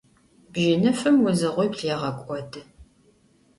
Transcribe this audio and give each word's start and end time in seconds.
Bjınıfım 0.53 1.15
vuzığuibl 1.23 1.79
yêğek'odı. 1.89 2.61